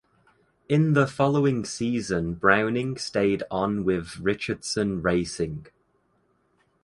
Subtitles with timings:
[0.67, 5.67] In the following season Browning stayed on with Richardson Racing.